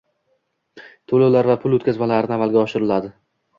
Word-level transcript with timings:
To'lovlar 1.11 1.51
va 1.53 1.57
pul 1.67 1.79
o'tkazmalari 1.79 2.37
amalga 2.39 2.63
oshiriladi 2.65 3.15